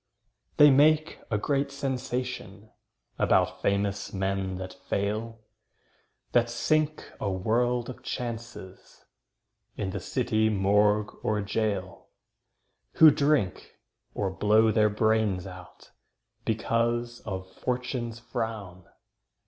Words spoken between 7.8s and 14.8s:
of chances In the city morgue or gaol, Who drink, or blow